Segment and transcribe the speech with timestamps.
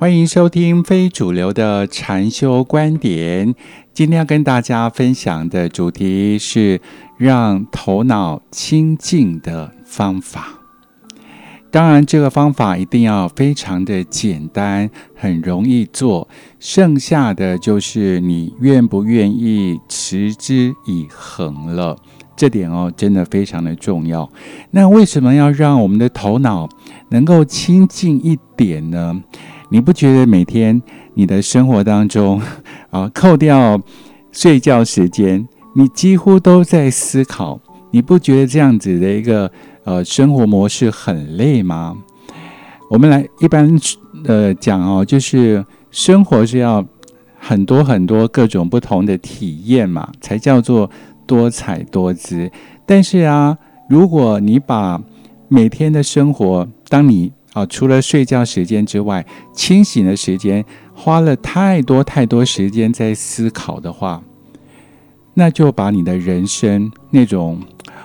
[0.00, 3.52] 欢迎收听非主流的禅修观点。
[3.92, 6.80] 今天要跟大家分享的主题是
[7.16, 10.60] 让头脑清净的方法。
[11.72, 16.28] 当然，这个方法一定要非常的简单，很容易做。
[16.60, 21.96] 剩下的就是你愿不愿意持之以恒了。
[22.36, 24.30] 这点哦，真的非常的重要。
[24.70, 26.68] 那为什么要让我们的头脑
[27.10, 29.24] 能够清净一点呢？
[29.70, 30.80] 你不觉得每天
[31.14, 32.40] 你的生活当中
[32.90, 33.80] 啊，扣掉
[34.32, 37.60] 睡觉时间，你几乎都在思考？
[37.90, 39.50] 你不觉得这样子的一个？
[39.84, 41.96] 呃，生活模式很累吗？
[42.90, 43.74] 我们来一般
[44.26, 46.84] 呃讲哦，就是生活是要
[47.38, 50.90] 很多很多各种不同的体验嘛，才叫做
[51.26, 52.50] 多彩多姿。
[52.84, 53.56] 但是啊，
[53.88, 55.00] 如果你把
[55.48, 64.22] 每天的生活，当你啊除了睡觉时间之外，清醒的时间花了太多太多时间在思考的话，
[65.34, 67.60] 那就把你的人生那种。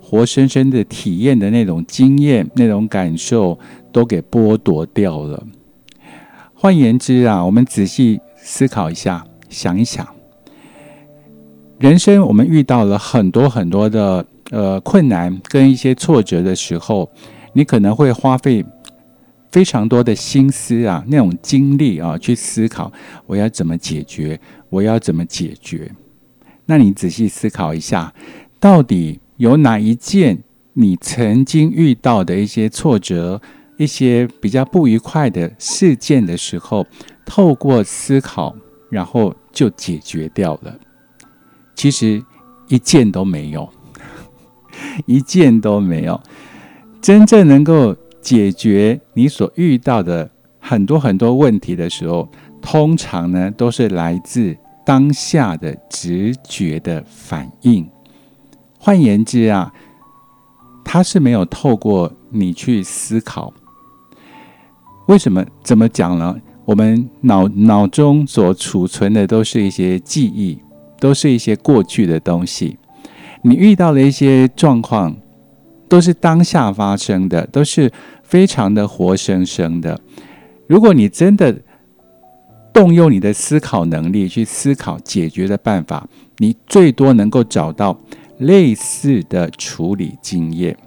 [0.00, 3.58] 活生生的体验的那种经验、那种感受，
[3.92, 5.46] 都给剥夺掉了。
[6.54, 10.08] 换言之啊，我们仔细思考一下，想一想，
[11.78, 17.10] 人生我们遇到了很多很多的呃困难跟一些挫折的时候，
[17.52, 18.64] 你可能会花费
[19.50, 22.92] 非常多的心思啊，那种精力啊，去思考
[23.26, 24.40] 我要怎么解决，
[24.70, 25.90] 我要怎么解决。
[26.66, 28.12] 那你仔细思考一下，
[28.60, 29.20] 到底？
[29.38, 33.40] 有哪一件你曾经遇到的一些挫折、
[33.76, 36.84] 一些比较不愉快的事件的时候，
[37.24, 38.56] 透过思考，
[38.90, 40.76] 然后就解决掉了？
[41.76, 42.20] 其实
[42.66, 43.72] 一件都没有，
[45.06, 46.20] 一件都没有。
[47.00, 52.28] 真正能够解决你所遇到的很多很多问题的时候，
[52.60, 57.88] 通常呢都是来自当下的直觉的反应。
[58.78, 59.72] 换言之啊，
[60.84, 63.52] 他是没有透过你去思考。
[65.06, 65.44] 为什么？
[65.62, 66.36] 怎么讲呢？
[66.64, 70.58] 我们脑脑中所储存的都是一些记忆，
[71.00, 72.76] 都是一些过去的东西。
[73.42, 75.16] 你遇到了一些状况，
[75.88, 77.90] 都是当下发生的，都是
[78.22, 79.98] 非常的活生生的。
[80.66, 81.56] 如果你真的
[82.72, 86.06] 动用你的思考能力去思考解决的办法，
[86.36, 87.98] 你最多能够找到。
[88.38, 90.78] 类似的处理经验，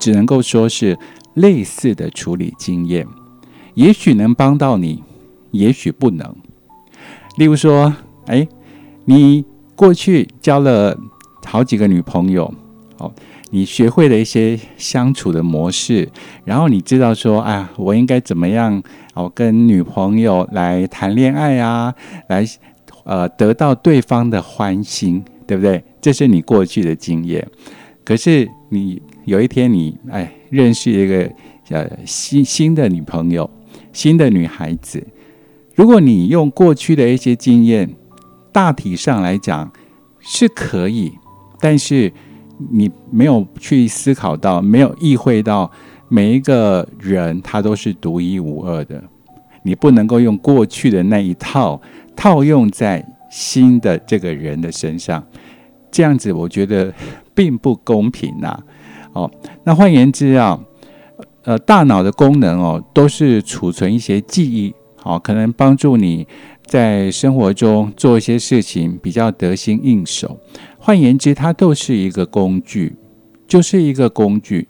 [0.00, 0.98] 只能够说是
[1.34, 3.06] 类似的处理经验，
[3.74, 5.04] 也许能帮到你，
[5.50, 6.34] 也许不能。
[7.36, 8.48] 例如说，哎，
[9.04, 9.44] 你
[9.76, 10.96] 过去交了
[11.44, 12.50] 好几个女朋友，
[12.96, 13.12] 哦，
[13.50, 16.08] 你学会了一些相处的模式，
[16.44, 18.82] 然后你知道说，哎呀，我应该怎么样
[19.14, 21.94] 哦，跟女朋友来谈恋爱啊，
[22.28, 22.44] 来
[23.04, 25.22] 呃得到对方的欢心。
[25.50, 25.82] 对不对？
[26.00, 27.44] 这是你过去的经验。
[28.04, 31.28] 可是你有一天，你哎，认识一个
[31.70, 33.50] 呃新新的女朋友，
[33.92, 35.04] 新的女孩子。
[35.74, 37.90] 如果你用过去的一些经验，
[38.52, 39.72] 大体上来讲
[40.20, 41.14] 是可以，
[41.58, 42.12] 但是
[42.70, 45.70] 你没有去思考到，没有意会到
[46.08, 49.02] 每一个人他都是独一无二的。
[49.62, 51.80] 你不能够用过去的那一套
[52.14, 53.04] 套用在。
[53.32, 55.24] 新的这个人的身上，
[55.88, 56.92] 这样子我觉得
[57.32, 58.60] 并不公平呐。
[59.12, 59.30] 哦，
[59.62, 60.58] 那换言之啊，
[61.44, 66.26] 呃，大脑的功能哦，都是储存一些记忆，好，可能帮助你
[66.70, 70.38] 在生活中做一些事情比较得心应手。
[70.78, 72.94] 换言之，它都是一个工具，
[73.48, 74.68] 就是一个工具。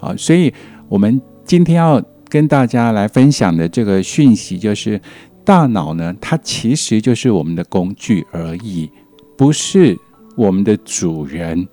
[0.00, 0.50] 好，所以
[0.88, 4.98] 我们今天要跟大家来分享的这个讯息就是。
[5.44, 8.88] 大脑呢，它其实就是我们的工具而已，
[9.36, 9.98] 不是
[10.36, 11.66] 我们的主人。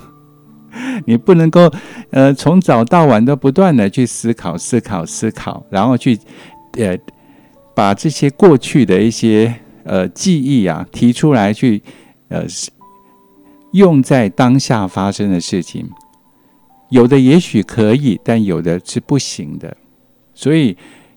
[1.06, 1.70] 你不能够，
[2.10, 6.18] 呃，从早到晚都不断的去思考、思考、思考，然后去，
[6.78, 6.98] 呃，
[7.80, 9.54] 把这些过去的一些
[9.84, 11.82] 呃记忆啊提出来，去
[12.28, 12.44] 呃
[13.72, 15.88] 用在当下发生的事情。
[16.90, 19.74] 有的也许可以，但有的是不行的，
[20.34, 20.76] 所以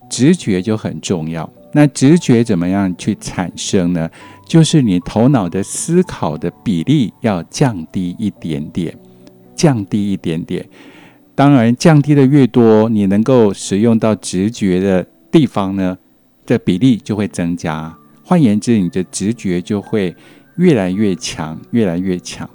[0.10, 1.52] 直觉就很重要。
[1.74, 4.10] 那直觉怎么样去产生呢？
[4.48, 8.98] 就是你头脑的思考的比例要降低一点点，
[9.54, 10.66] 降低一点点。
[11.36, 15.98] 当然，降低的越多，你能够使用到直觉的地方呢，
[16.46, 17.96] 的比例就会增加。
[18.24, 20.16] 换言之，你的直觉就会
[20.56, 22.50] 越来越强，越来越强。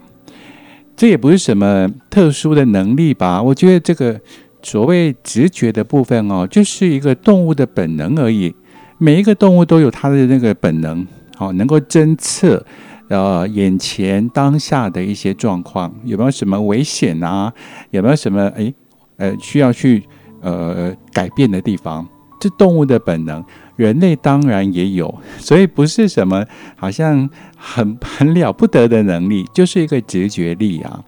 [0.97, 3.41] 这也不是什么特殊的能力吧？
[3.43, 4.21] 我觉得这个
[4.63, 8.55] 所谓直觉的部分哦，就是一个动物的本能而已。
[8.99, 11.07] 每一个动物都有它的那个本能，
[11.37, 12.65] 好，能够侦测
[13.09, 17.53] 呃眼前当下的一些状况，有没有什么危险啊？
[17.91, 18.75] 有没有什么诶
[19.19, 20.03] 呃需要去
[20.41, 22.05] 呃改变的地方？
[22.39, 23.45] 这动物的本能，
[23.77, 26.45] 人类当然也有，所以不是什么
[26.77, 31.05] 好像很很了不得的能力，就是一个直觉力啊。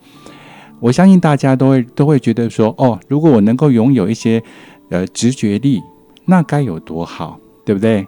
[0.81, 4.43] 我相信大家都会都会觉得说，哦，如果我能够拥有一些
[4.89, 5.81] 呃直觉力，
[6.25, 7.39] 那该有多好。
[7.63, 8.05] 对不对？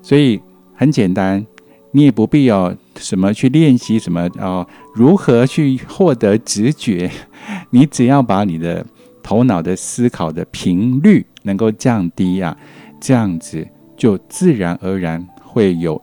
[0.00, 0.40] 所以
[0.74, 1.44] 很简单，
[1.90, 7.10] 你也不必要什么去练习什么哦，如何去获得直觉？
[7.70, 8.86] 你只要把你的
[9.22, 12.54] 头脑的思考的频率能够降低啊，
[13.00, 15.98] 这样子就自然而然会有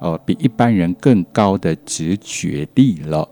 [0.00, 3.26] 呃比一般人更高的直觉力了。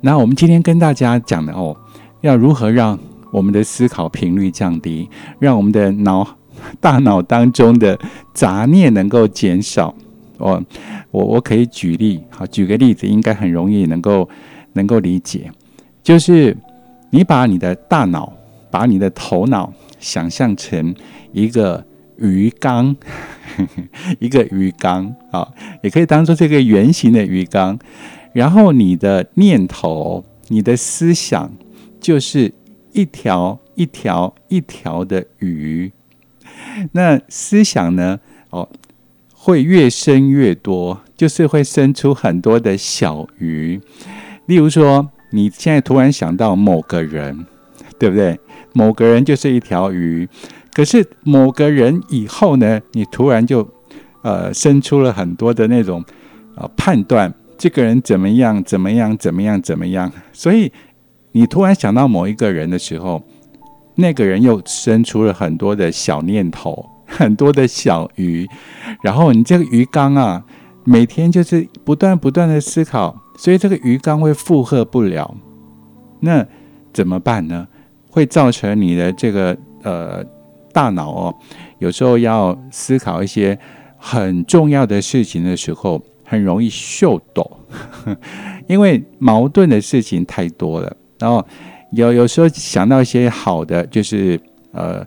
[0.00, 1.76] 那我们今天跟大家讲的哦，
[2.22, 2.98] 要如何让
[3.30, 6.26] 我们的思考频率降低，让我们的脑。
[6.80, 7.98] 大脑当中的
[8.32, 9.92] 杂念能够减少，
[10.38, 10.62] 我
[11.10, 14.26] 我我可以举例，好，举个例子，应该很容易能够
[14.74, 15.50] 能够理解，
[16.02, 16.56] 就是
[17.10, 18.32] 你把你的大脑，
[18.70, 19.70] 把你的头脑
[20.04, 20.94] 想象成
[21.32, 21.84] 一个
[22.18, 22.94] 鱼缸，
[24.20, 25.48] 一个鱼缸啊，
[25.82, 27.78] 也可以当做这个圆形的鱼缸，
[28.34, 31.50] 然后你的念头、你的思想
[31.98, 32.52] 就是
[32.92, 35.90] 一条一条一条的鱼。
[36.92, 38.20] 那思想呢？
[38.50, 38.68] 哦，
[39.32, 43.80] 会越生越多，就是会生出很多的小鱼。
[44.46, 47.46] 例如说，你现在突然想到某个人，
[47.98, 48.38] 对不对？
[48.74, 50.28] 某个人就是一条鱼。
[50.74, 53.66] 可是某个人以后呢，你突然就
[54.20, 56.04] 呃生出了很多的那种
[56.56, 58.62] 呃判断，这个人怎么样？
[58.62, 59.16] 怎么样？
[59.16, 59.62] 怎么样？
[59.62, 60.12] 怎么样？
[60.32, 60.70] 所以
[61.32, 63.24] 你突然想到某一个人的时候。
[63.96, 68.44] 那个人又生出了很多的小念头， 很多的小鱼，
[69.04, 70.44] 然后你这个鱼缸啊，
[70.82, 75.32] 每天就是不断不断的思考，所以这个鱼缸会负荷不了，
[76.18, 76.44] 那
[76.92, 77.68] 怎么办呢？
[78.14, 80.24] 会造成你的这个呃
[80.72, 81.34] 大脑哦，
[81.78, 83.58] 有时候要思考一些
[83.98, 87.58] 很重要的事情的时候，很容易秀抖，
[88.68, 91.44] 因为矛盾的事情太多了，然后。
[91.90, 94.40] 有有时候想到一些好的，就是
[94.72, 95.06] 呃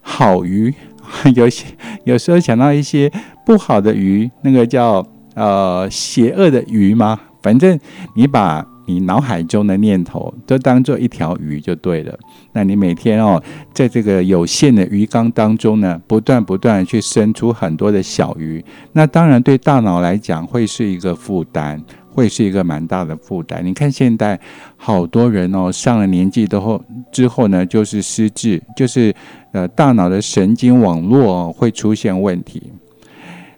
[0.00, 0.72] 好鱼；
[1.36, 1.66] 有些
[2.04, 3.12] 有时候想到一些
[3.44, 7.20] 不好的鱼，那个叫呃邪恶的鱼吗？
[7.42, 7.78] 反正
[8.14, 12.18] 你把你脑海中的念头都当做一条鱼就对了。
[12.52, 13.42] 那你每天哦，
[13.72, 21.80] 在这个有限的鱼缸当中呢，不断不断去生出很多的小鱼，那当然对大脑来讲会是一个负担。
[22.12, 23.64] 会是一个蛮大的负担。
[23.64, 24.38] 你看现在
[24.76, 29.14] 好多人哦，上了年纪之后之后呢，就是失智，就是
[29.52, 32.72] 呃大脑的神经网络会出现问题。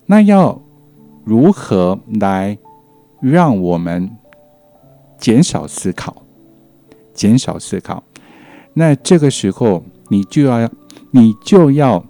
[0.05, 0.61] 那要
[1.25, 2.57] 如何来
[3.23, 4.11] 让我们
[5.23, 6.25] 减少思考？
[7.15, 8.03] 减少思考。
[8.75, 10.69] 那这个时候你就要
[11.13, 12.05] 你就要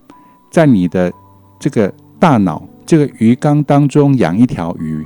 [0.50, 1.12] 在你的
[1.60, 5.04] 这个大脑这个鱼缸当中养一条鱼。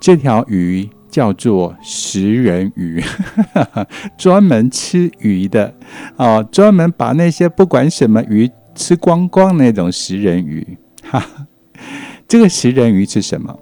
[0.00, 3.02] 这条鱼叫做食人鱼，
[4.16, 5.74] 专门吃鱼的
[6.16, 10.78] 哦，专门把那些不管什么鱼吃光光那种食人鱼。
[11.02, 11.24] 哈，
[12.28, 13.58] 这个食人鱼是什么？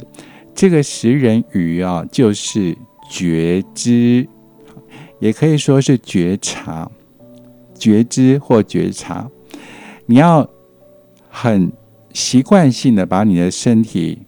[0.54, 2.76] 这个食人鱼啊，就是
[3.10, 4.26] 觉知，
[5.18, 6.90] 也可以说是觉察、
[7.74, 9.28] 觉知或觉察。
[10.06, 10.48] 你要
[11.28, 11.70] 很
[12.14, 14.20] 习惯性的把你的身体。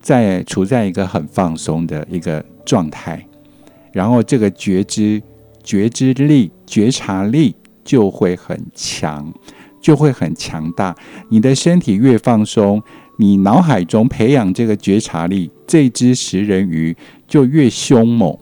[0.00, 3.24] 在处在一个很放松的一个状态，
[3.92, 5.22] 然后这个觉知、
[5.62, 9.32] 觉知力、觉察力就会很强，
[9.80, 10.92] 就会很强大。
[11.28, 12.82] 你的身体越放松，
[13.16, 16.96] 你脑海中培养这个觉察力，这只食人鱼
[17.32, 18.36] 就越凶猛、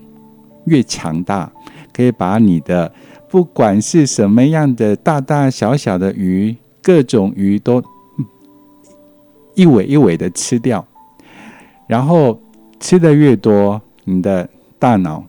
[0.64, 1.48] 越强大，
[1.92, 2.92] 可以把你的
[3.28, 7.80] 不管是什么样的大大小小的鱼，各种鱼都
[9.54, 10.84] 一尾一尾的吃掉。
[11.86, 12.40] 然后
[12.80, 15.22] 吃的越多，你的大脑，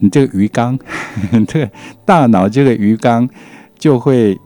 [0.00, 0.76] 你这个鱼缸，
[1.46, 1.70] 这个
[2.04, 3.30] 大脑这个鱼缸
[3.78, 4.36] 就会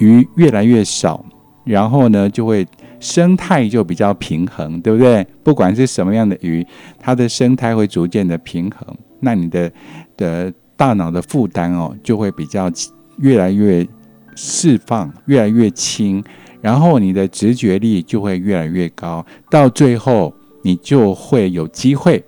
[0.00, 1.24] 鱼越来越少，
[1.64, 2.66] 然后呢，就会
[3.00, 5.26] 生态就比较平衡，对不对？
[5.42, 6.66] 不管是什么样的鱼，
[6.98, 9.70] 它的生态会逐渐的平衡，那你的
[10.16, 12.70] 的大脑的负担哦，就会比较
[13.18, 13.86] 越来越
[14.34, 16.22] 释放，越来越轻。
[16.60, 22.24] 然后你的直觉力就会越来越高，到最后你就会有机会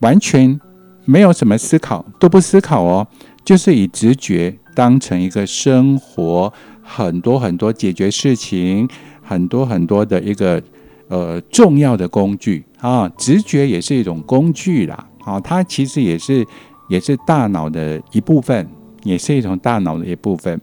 [0.00, 0.60] 完全
[1.04, 3.06] 没有什么思考，都不思考哦，
[3.44, 6.52] 就是以直觉当成一个生活
[6.84, 8.86] 很多很多解决事情
[9.22, 10.62] 很多很多的一个
[11.08, 15.08] 呃重要的工具啊，直觉也是一种工具啦。
[15.24, 16.46] 啊，它其实也是
[16.88, 18.68] 也是大脑的一部分，
[19.02, 20.60] 也是一种大脑的一部分。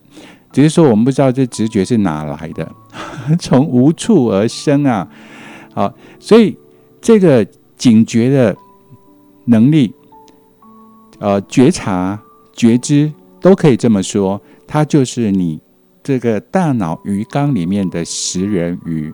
[0.51, 2.71] 只是说我们不知道这直觉是哪来的，
[3.39, 5.07] 从无处而生啊。
[5.73, 6.55] 好，所以
[7.01, 7.43] 这个
[7.75, 8.55] 警觉的
[9.45, 9.91] 能力，
[11.19, 12.21] 呃，觉察、
[12.53, 15.59] 觉知都可以这么说，它就是你
[16.03, 19.13] 这个大脑鱼缸里面的食人鱼。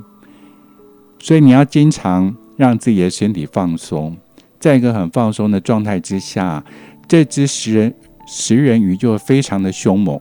[1.20, 4.16] 所以你要经常让自己的身体放松，
[4.60, 6.64] 在一个很放松的状态之下，
[7.08, 7.94] 这只食人
[8.28, 10.20] 食人鱼就会非常的凶猛。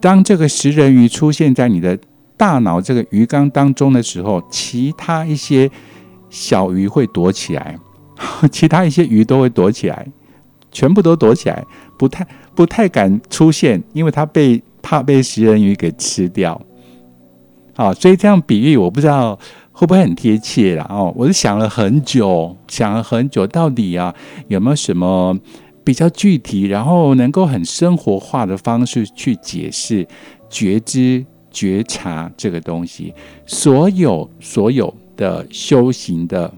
[0.00, 1.98] 当这个食人鱼出现在你的
[2.36, 5.68] 大脑这个鱼缸当中的时候，其他一些
[6.30, 7.76] 小鱼会躲起来，
[8.52, 10.06] 其他一些鱼都会躲起来，
[10.70, 11.64] 全部都躲起来，
[11.98, 16.60] 不太不太敢出现，因为它被怕被食人鱼给吃掉。
[17.74, 19.38] 好，所以这样比喻我不知道
[19.72, 20.86] 会不会很贴切啦。
[20.90, 24.14] 哦，我是想了很久，想了很久，到底啊
[24.48, 25.38] 有没有什么？
[25.84, 30.06] 比较具体，然后能够很生活化的方式去解释
[30.50, 33.14] 觉知、觉察这个东西。
[33.46, 36.52] 所有所有的修行的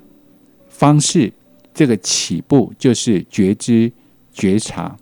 [0.68, 1.32] 方式，
[1.72, 3.92] 这个起步就是觉知、
[4.32, 4.96] 觉察、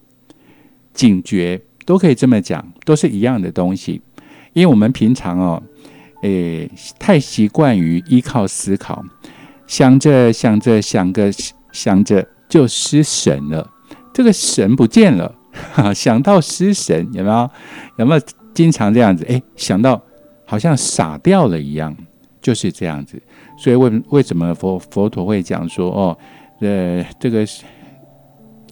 [0.92, 1.58] 警觉，
[1.88, 4.02] 都可以这么讲，都是一样的东西。
[4.52, 5.62] 因为我们平常哦，
[6.20, 9.02] 诶，太习惯于依靠思考，
[9.66, 11.30] 想着想着想个
[11.72, 13.66] 想着就失神了。
[14.12, 15.34] 这个神不见了，
[15.96, 17.50] 想到失神，有没有？
[17.96, 18.20] 有没有
[18.52, 19.24] 经常这样子？
[19.26, 19.98] 哎，想到
[20.44, 21.96] 好像傻掉了一样，
[22.42, 23.18] 就是这样子。
[23.56, 26.18] 所以为为什么佛佛陀会讲说，哦，
[26.60, 27.46] 呃，这个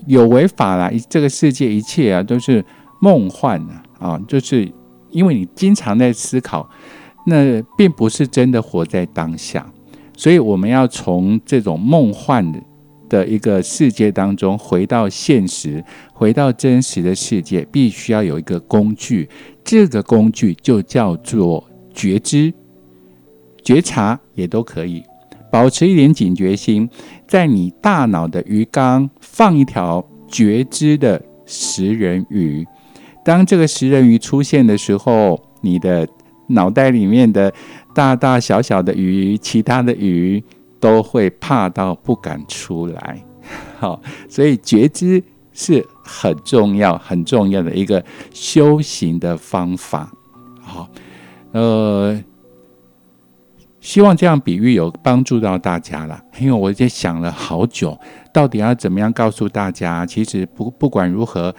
[0.06, 2.62] 有违法啦，这个世界一切啊都是
[3.00, 4.70] 梦幻啊，啊，就是
[5.10, 6.68] 因为你经常在思考，
[7.26, 9.66] 那并不是真的活在当下。
[10.16, 12.60] 所以我们要从这种梦幻的。
[13.08, 19.28] 的一个世界当中，回到现实，回到真实的世界，必须要有一个工具。
[19.62, 22.52] 这个工具就叫做觉知、
[23.62, 25.04] 觉察，也都可以。
[25.52, 26.90] 保持一点警觉心，
[27.28, 32.66] 在你大脑的鱼缸放一条觉知的食人鱼。
[33.26, 36.08] 当这个食人鱼出现的时候，你的
[36.46, 37.52] 脑袋里面的
[37.92, 40.42] 大大小小的鱼，其他的鱼。
[40.78, 43.24] 都会怕到不敢出来，
[43.80, 50.12] 好，所以觉知是很重要、很重要的一个修行的方法。
[50.60, 50.86] 好，
[51.52, 52.22] 呃，
[53.80, 56.22] 希望这样比喻有帮助到大家了。
[56.38, 57.98] 因为我在想了好久，
[58.30, 60.04] 到底要怎么样告诉大家？
[60.04, 61.52] 其实不不管如何，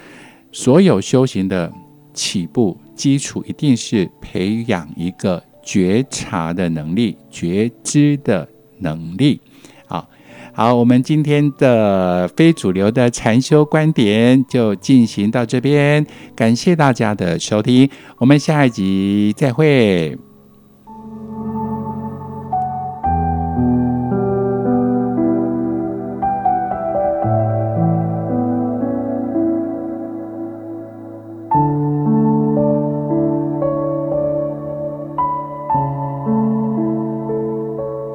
[0.52, 1.72] 所有修行的
[2.14, 8.48] 起步基础一定是培养一个觉察的能力、觉知的。
[8.80, 9.42] 能力，
[9.88, 10.08] 好
[10.54, 17.90] 好，我们今天的非主流的禅修观点就进行到这边，感谢大家的收听，
[18.20, 20.16] 我们下一集再会。